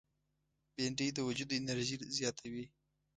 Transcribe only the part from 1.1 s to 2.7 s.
د وجود انرژي زیاتوي